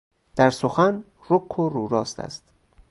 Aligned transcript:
در 0.35 0.49
سخن 0.49 1.03
رک 1.29 1.59
و 1.59 1.69
رو 1.69 1.87
راست 1.87 2.19
است. 2.19 2.43